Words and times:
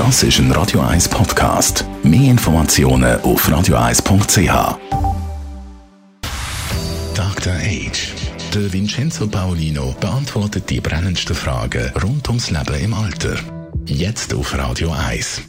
Das 0.00 0.22
ist 0.22 0.38
ein 0.38 0.50
Radio 0.52 0.80
1 0.80 1.10
Podcast. 1.10 1.84
Mehr 2.02 2.30
Informationen 2.30 3.20
auf 3.20 3.46
radio1.ch. 3.46 4.78
Dr. 7.14 7.52
Age. 7.52 8.14
Der 8.54 8.72
Vincenzo 8.72 9.26
Paolino 9.26 9.94
beantwortet 10.00 10.70
die 10.70 10.80
brennendsten 10.80 11.36
Fragen 11.36 11.92
rund 12.02 12.26
ums 12.30 12.50
Leben 12.50 12.82
im 12.82 12.94
Alter. 12.94 13.36
Jetzt 13.84 14.32
auf 14.32 14.56
Radio 14.56 14.90
1. 14.90 15.42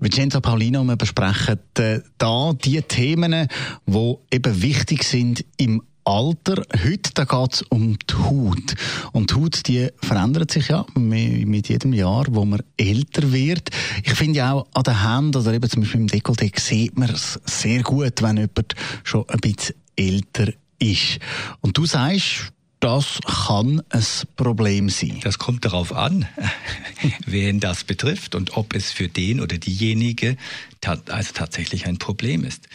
Vincenzo 0.00 0.40
Paulino, 0.40 0.82
wir 0.82 0.96
besprechen 0.96 1.60
äh, 1.78 2.00
da 2.18 2.54
die 2.54 2.82
Themen, 2.82 3.46
die 3.86 4.14
eben 4.32 4.62
wichtig 4.62 5.04
sind 5.04 5.44
im 5.58 5.80
Alter. 6.06 6.62
Heute 6.72 7.26
geht 7.26 7.52
es 7.52 7.62
um 7.62 7.98
die 7.98 8.14
Haut. 8.14 8.74
Und 9.12 9.30
die 9.30 9.34
Haut 9.34 9.66
die 9.66 9.88
verändert 10.00 10.52
sich 10.52 10.68
ja 10.68 10.86
mit 10.94 11.68
jedem 11.68 11.92
Jahr, 11.92 12.26
wo 12.30 12.44
man 12.44 12.62
älter 12.76 13.32
wird. 13.32 13.70
Ich 14.04 14.14
finde 14.14 14.38
ja 14.38 14.52
auch 14.52 14.68
an 14.72 14.84
den 14.84 15.02
Händen 15.02 15.36
oder 15.36 15.52
eben 15.52 15.68
zum 15.68 15.82
Beispiel 15.82 16.00
im 16.00 16.06
Dekolleté 16.06 16.60
sieht 16.60 16.96
man 16.96 17.10
es 17.10 17.40
sehr 17.44 17.82
gut, 17.82 18.22
wenn 18.22 18.36
jemand 18.36 18.74
schon 19.02 19.28
ein 19.28 19.40
bisschen 19.40 19.74
älter 19.96 20.52
ist. 20.78 21.18
Und 21.60 21.76
du 21.76 21.86
sagst, 21.86 22.52
das 22.78 23.18
kann 23.26 23.82
ein 23.88 24.04
Problem 24.36 24.90
sein. 24.90 25.18
Das 25.24 25.38
kommt 25.38 25.64
darauf 25.64 25.92
an, 25.92 26.28
wen 27.26 27.58
das 27.58 27.82
betrifft 27.82 28.36
und 28.36 28.56
ob 28.56 28.76
es 28.76 28.92
für 28.92 29.08
den 29.08 29.40
oder 29.40 29.58
diejenige 29.58 30.36
also 30.84 31.32
tatsächlich 31.34 31.86
ein 31.86 31.98
Problem 31.98 32.44
ist. 32.44 32.68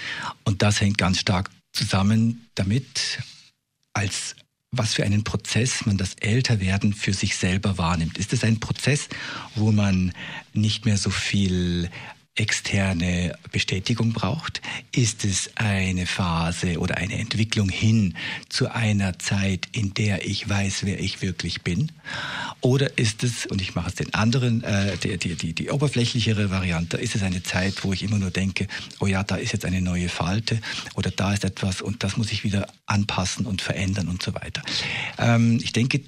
Und 0.44 0.64
das 0.64 0.82
hängt 0.82 0.98
ganz 0.98 1.20
stark 1.20 1.50
zusammen 1.74 2.48
damit, 2.56 3.20
als 3.94 4.36
was 4.72 4.94
für 4.94 5.04
einen 5.04 5.24
Prozess 5.24 5.86
man 5.86 5.98
das 5.98 6.14
Älterwerden 6.14 6.94
für 6.94 7.14
sich 7.14 7.36
selber 7.36 7.78
wahrnimmt. 7.78 8.18
Ist 8.18 8.32
es 8.32 8.44
ein 8.44 8.60
Prozess, 8.60 9.10
wo 9.56 9.72
man 9.72 10.14
nicht 10.54 10.86
mehr 10.86 10.98
so 10.98 11.10
viel 11.10 11.90
externe 12.36 13.36
Bestätigung 13.52 14.14
braucht? 14.14 14.62
Ist 14.94 15.26
es 15.26 15.52
eine 15.56 16.06
Phase 16.06 16.80
oder 16.80 16.98
eine 16.98 17.18
Entwicklung 17.20 17.70
hin 17.70 18.16
zu 18.48 18.72
einer 18.72 19.20
Zeit, 19.20 19.68
in 19.74 19.94
der 19.94 20.26
ich 20.26 20.48
weiß, 20.48 20.86
wer 20.86 21.00
ich 21.00 21.22
wirklich 21.22 21.62
bin? 21.62 21.92
Oder 22.62 22.98
ist 22.98 23.24
es, 23.24 23.46
und 23.48 23.62
ich 23.62 23.76
mache 23.76 23.90
es 23.90 23.96
den 23.96 24.14
anderen, 24.14 24.64
äh, 24.64 24.98
die, 24.98 25.18
die, 25.18 25.36
die, 25.36 25.54
die 25.54 25.70
oberflächlichere 25.70 26.50
Variante, 26.50 26.98
ist 26.98 27.16
es 27.16 27.24
eine 27.24 27.44
Zeit, 27.44 27.84
wo 27.84 27.92
ich 27.92 28.04
immer 28.04 28.18
nur 28.18 28.32
denke, 28.32 28.68
oh 29.00 29.08
ja, 29.08 29.24
da 29.24 29.36
ist 29.36 29.52
jetzt 29.52 29.66
eine 29.66 29.82
neue 29.82 30.08
Falte 30.08 30.60
oder 30.96 31.12
da 31.12 31.34
ist 31.34 31.44
etwas 31.44 31.82
und 31.82 32.04
das 32.04 32.16
muss 32.16 32.32
ich 32.32 32.44
wieder 32.44 32.68
anpassen 32.86 33.46
und 33.46 33.62
verändern 33.62 34.08
und 34.08 34.24
so 34.24 34.34
weiter. 34.34 34.62
Ähm, 35.18 35.60
ich 35.62 35.74
denke, 35.74 36.02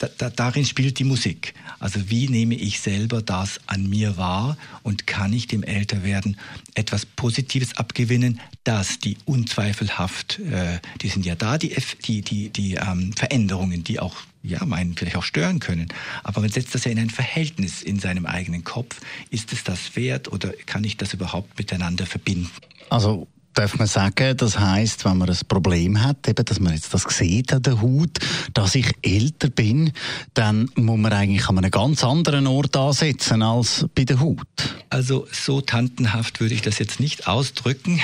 da, 0.00 0.08
da, 0.16 0.30
darin 0.30 0.64
spielt 0.64 0.98
die 0.98 1.04
Musik. 1.04 1.54
Also 1.78 2.08
wie 2.08 2.28
nehme 2.28 2.54
ich 2.54 2.80
selber 2.80 3.20
das 3.22 3.60
an 3.66 3.88
mir 3.88 4.16
wahr 4.16 4.56
und 4.82 5.06
kann 5.06 5.32
ich 5.32 5.46
dem 5.46 5.62
Älterwerden 5.62 6.38
etwas 6.74 7.04
Positives 7.04 7.76
abgewinnen, 7.76 8.40
dass 8.64 8.98
die 8.98 9.18
unzweifelhaft, 9.26 10.38
äh, 10.38 10.80
die 11.02 11.08
sind 11.08 11.26
ja 11.26 11.34
da, 11.34 11.58
die, 11.58 11.76
die, 12.06 12.22
die, 12.22 12.48
die 12.48 12.74
ähm, 12.74 13.12
Veränderungen, 13.12 13.84
die 13.84 14.00
auch 14.00 14.16
ja, 14.42 14.64
meinen 14.64 14.96
vielleicht 14.96 15.16
auch 15.16 15.22
stören 15.22 15.60
können. 15.60 15.88
Aber 16.24 16.40
man 16.40 16.50
setzt 16.50 16.74
das 16.74 16.84
ja 16.84 16.90
in 16.90 16.98
ein 16.98 17.10
Verhältnis 17.10 17.82
in 17.82 17.98
seinem 17.98 18.24
eigenen 18.24 18.64
Kopf. 18.64 19.00
Ist 19.28 19.52
es 19.52 19.64
das 19.64 19.96
wert 19.96 20.32
oder 20.32 20.54
kann 20.64 20.82
ich 20.82 20.96
das 20.96 21.12
überhaupt 21.12 21.58
miteinander 21.58 22.06
verbinden? 22.06 22.50
Also 22.88 23.28
darf 23.54 23.78
man 23.78 23.86
sagen, 23.86 24.36
das 24.36 24.58
heißt, 24.58 25.04
wenn 25.04 25.18
man 25.18 25.28
ein 25.28 25.38
Problem 25.48 26.02
hat, 26.02 26.28
eben, 26.28 26.44
dass 26.44 26.60
man 26.60 26.74
jetzt 26.74 26.94
das 26.94 27.04
sieht 27.08 27.52
an 27.52 27.62
der 27.62 27.80
Haut, 27.80 28.18
dass 28.54 28.74
ich 28.74 28.92
älter 29.02 29.50
bin, 29.50 29.92
dann 30.34 30.70
muss 30.76 30.98
man 30.98 31.12
eigentlich 31.12 31.48
an 31.48 31.58
einem 31.58 31.70
ganz 31.70 32.04
anderen 32.04 32.46
Ort 32.46 32.76
ansetzen 32.76 33.42
als 33.42 33.86
bei 33.94 34.04
der 34.04 34.20
Haut. 34.20 34.46
Also 34.88 35.26
so 35.32 35.60
tantenhaft 35.60 36.40
würde 36.40 36.54
ich 36.54 36.62
das 36.62 36.78
jetzt 36.78 37.00
nicht 37.00 37.26
ausdrücken, 37.26 38.00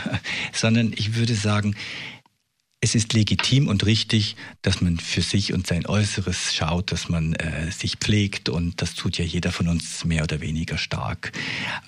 sondern 0.52 0.92
ich 0.94 1.14
würde 1.14 1.34
sagen, 1.34 1.76
es 2.82 2.94
ist 2.94 3.12
legitim 3.12 3.68
und 3.68 3.84
richtig, 3.84 4.36
dass 4.62 4.80
man 4.80 4.98
für 4.98 5.20
sich 5.20 5.52
und 5.52 5.66
sein 5.66 5.84
Äußeres 5.84 6.54
schaut, 6.54 6.92
dass 6.92 7.10
man 7.10 7.34
äh, 7.34 7.70
sich 7.70 7.96
pflegt 7.96 8.48
und 8.48 8.80
das 8.80 8.94
tut 8.94 9.18
ja 9.18 9.24
jeder 9.24 9.52
von 9.52 9.68
uns 9.68 10.04
mehr 10.06 10.22
oder 10.22 10.40
weniger 10.40 10.78
stark. 10.78 11.32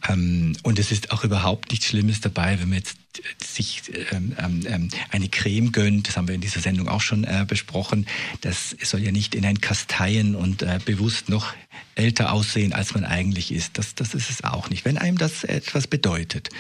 Ähm, 0.09 0.55
und 0.63 0.79
es 0.79 0.93
ist 0.93 1.11
auch 1.11 1.25
überhaupt 1.25 1.71
nichts 1.71 1.87
Schlimmes 1.87 2.21
dabei, 2.21 2.61
wenn 2.61 2.69
man 2.69 2.79
jetzt 2.79 2.99
sich 3.43 3.83
ähm, 4.11 4.37
ähm, 4.39 4.61
ähm, 4.67 4.89
eine 5.11 5.29
Creme 5.29 5.73
gönnt, 5.73 6.09
das 6.09 6.17
haben 6.17 6.29
wir 6.29 6.35
in 6.35 6.41
dieser 6.43 6.61
Sendung 6.61 6.89
auch 6.89 7.01
schon 7.01 7.25
äh, 7.25 7.47
besprochen, 7.49 8.07
das 8.43 8.77
soll 8.83 9.01
ja 9.01 9.13
nicht 9.13 9.35
in 9.35 9.47
ein 9.47 9.61
Kasteien 9.63 10.35
und 10.35 10.63
äh, 10.63 10.79
bewusst 10.85 11.31
noch 11.31 11.55
älter 11.95 12.33
aussehen, 12.33 12.75
als 12.75 12.95
man 12.95 13.05
eigentlich 13.05 13.51
ist. 13.51 13.79
Das, 13.79 13.95
das 13.95 14.15
ist 14.15 14.29
es 14.29 14.45
auch 14.45 14.69
nicht, 14.69 14.85
wenn 14.85 14.99
einem 14.99 15.17
das 15.17 15.45
etwas 15.45 15.87
bedeutet. 15.87 16.51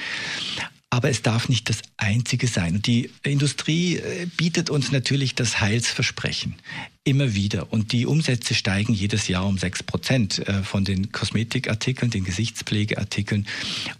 Aber 0.92 1.08
es 1.08 1.22
darf 1.22 1.48
nicht 1.48 1.70
das 1.70 1.78
Einzige 1.96 2.46
sein. 2.46 2.74
Und 2.74 2.86
die 2.86 3.08
Industrie 3.22 3.96
äh, 3.96 4.26
bietet 4.36 4.68
uns 4.68 4.92
natürlich 4.92 5.34
das 5.34 5.58
Heilsversprechen 5.58 6.56
immer 7.02 7.32
wieder. 7.32 7.72
Und 7.72 7.92
die 7.92 8.04
Umsätze 8.04 8.52
steigen 8.52 8.92
jedes 8.92 9.26
Jahr 9.26 9.46
um 9.46 9.56
sechs 9.56 9.82
Prozent 9.82 10.46
äh, 10.46 10.62
von 10.62 10.84
den 10.84 11.10
Kosmetikartikeln, 11.10 12.10
den 12.10 12.24
Gesichtspflegeartikeln 12.24 13.46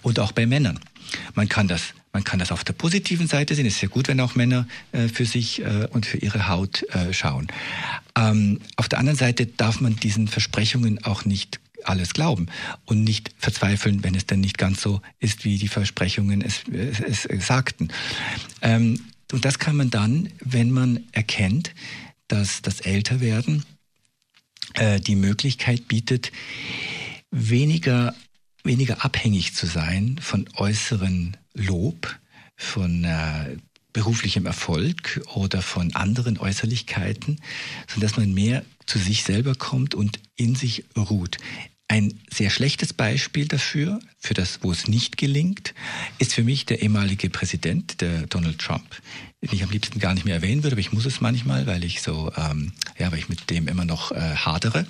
und 0.03 0.21
auch 0.21 0.33
bei 0.33 0.45
Männern. 0.45 0.81
Man 1.35 1.49
kann 1.49 1.67
das 1.67 1.95
man 2.13 2.25
kann 2.25 2.39
das 2.39 2.53
auf 2.53 2.63
der 2.63 2.75
positiven 2.75 3.27
Seite 3.27 3.55
sehen. 3.55 3.65
Es 3.65 3.77
ist 3.77 3.81
ja 3.81 3.89
gut, 3.89 4.09
wenn 4.09 4.21
auch 4.21 4.35
Männer 4.35 4.69
äh, 4.93 5.09
für 5.09 5.25
sich 5.25 5.63
und 5.93 6.05
für 6.05 6.19
ihre 6.19 6.49
Haut 6.49 6.85
schauen. 7.11 7.49
Ähm, 8.15 8.61
auf 8.77 8.91
der 8.91 8.99
anderen 8.99 9.17
Seite 9.17 9.47
darf 9.47 9.81
man 9.81 9.97
diesen 9.97 10.29
Versprechungen 10.29 11.03
auch 11.05 11.25
nicht 11.25 11.59
alles 11.87 12.13
glauben 12.13 12.47
und 12.85 13.05
nicht 13.05 13.35
verzweifeln, 13.39 14.05
wenn 14.05 14.15
es 14.15 14.27
denn 14.27 14.41
nicht 14.41 14.59
ganz 14.59 14.83
so 14.83 15.01
ist, 15.19 15.45
wie 15.45 15.59
die 15.59 15.69
Versprechungen 15.69 16.43
es, 16.43 16.63
es, 16.73 17.25
es 17.25 17.47
sagten. 17.47 17.89
Ähm, 18.61 19.01
und 19.33 19.45
das 19.45 19.59
kann 19.59 19.77
man 19.77 19.91
dann, 19.91 20.29
wenn 20.41 20.71
man 20.71 21.05
erkennt, 21.13 21.75
dass 22.29 22.63
das 22.63 22.81
Älterwerden 22.81 23.65
äh, 24.75 25.01
die 25.01 25.17
Möglichkeit 25.17 25.89
bietet, 25.89 26.33
weniger, 27.31 28.15
weniger 28.63 29.05
abhängig 29.05 29.55
zu 29.55 29.67
sein 29.67 30.19
von 30.21 30.49
äußeren 30.55 31.37
Lob, 31.55 32.15
von 32.57 33.05
äh, 33.05 33.57
beruflichem 33.93 34.47
Erfolg 34.47 35.21
oder 35.35 35.63
von 35.63 35.95
anderen 35.95 36.39
Äußerlichkeiten, 36.39 37.41
sondern 37.87 38.09
dass 38.09 38.17
man 38.17 38.33
mehr 38.33 38.65
zu 38.87 38.99
sich 38.99 39.25
selber 39.25 39.55
kommt 39.55 39.95
und 39.95 40.21
in 40.37 40.55
sich 40.55 40.85
ruht. 40.97 41.39
Ein 41.93 42.19
sehr 42.31 42.49
schlechtes 42.49 42.95
Beispiel 42.95 43.47
dafür, 43.47 44.01
für 44.19 44.33
das, 44.33 44.61
wo 44.63 44.73
es 44.73 44.89
nicht 44.89 45.19
gelingt, 45.19 45.75
ist 46.19 46.33
für 46.33 46.43
mich 46.43 46.65
der 46.65 46.81
ehemalige 46.81 47.29
Präsident, 47.29 48.01
der 48.01 48.27
Donald 48.29 48.59
Trump, 48.61 48.97
den 49.43 49.51
ich 49.53 49.63
am 49.63 49.69
liebsten 49.69 49.99
gar 49.99 50.15
nicht 50.15 50.25
mehr 50.25 50.37
erwähnen 50.37 50.63
würde, 50.63 50.73
aber 50.73 50.81
ich 50.81 50.95
muss 50.95 51.05
es 51.05 51.21
manchmal, 51.21 51.67
weil 51.67 51.85
ich 51.85 52.01
so, 52.01 52.33
ähm, 52.35 52.73
ja, 52.99 53.13
weil 53.13 53.19
ich 53.19 53.29
mit 53.29 53.51
dem 53.51 53.69
immer 53.69 53.85
noch 53.85 54.11
äh, 54.11 54.37
hadere. 54.37 54.87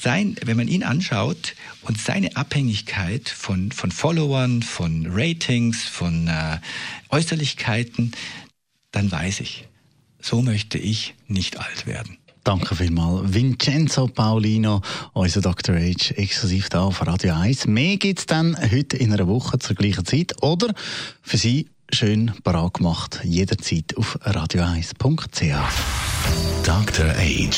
Sein, 0.00 0.36
wenn 0.44 0.56
man 0.56 0.68
ihn 0.68 0.84
anschaut 0.84 1.56
und 1.82 2.00
seine 2.00 2.36
Abhängigkeit 2.36 3.28
von, 3.28 3.72
von 3.72 3.90
Followern, 3.90 4.62
von 4.62 5.08
Ratings, 5.10 5.82
von 5.82 6.28
äh, 6.28 6.60
Äußerlichkeiten, 7.08 8.12
dann 8.92 9.10
weiß 9.10 9.40
ich, 9.40 9.66
so 10.20 10.42
möchte 10.42 10.78
ich 10.78 11.14
nicht 11.26 11.58
alt 11.58 11.88
werden. 11.88 12.18
Danke 12.44 12.76
vielmals. 12.76 13.32
Vincenzo 13.32 14.06
Paulino, 14.06 14.82
unser 15.14 15.40
Dr. 15.40 15.76
H, 15.76 16.12
exklusiv 16.14 16.68
hier 16.70 16.82
auf 16.82 17.04
Radio 17.06 17.34
1. 17.34 17.66
Mehr 17.66 17.96
gibt 17.96 18.18
es 18.18 18.26
dann 18.26 18.54
heute 18.70 18.98
in 18.98 19.10
einer 19.12 19.26
Woche 19.26 19.58
zur 19.58 19.74
gleichen 19.74 20.04
Zeit 20.04 20.42
oder 20.42 20.74
für 21.22 21.38
Sie 21.38 21.70
schön 21.90 22.32
parat 22.44 22.74
gemacht, 22.74 23.20
jederzeit 23.24 23.96
auf 23.96 24.18
radio1.ch. 24.22 25.54
Dr. 26.64 27.06
H. 27.06 27.50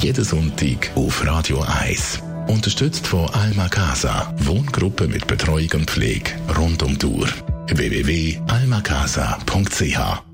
Jeden 0.00 0.24
Sonntag 0.24 0.90
auf 0.94 1.26
Radio 1.26 1.60
1. 1.62 2.20
Unterstützt 2.46 3.06
von 3.06 3.28
Alma 3.30 3.68
Casa. 3.68 4.32
Wohngruppe 4.38 5.08
mit 5.08 5.26
Betreuung 5.26 5.70
und 5.74 5.90
Pflege 5.90 6.30
rund 6.56 6.82
um 6.82 6.98
die 6.98 7.06
Uhr. 7.06 7.28
www.almacasa.ch 7.68 10.33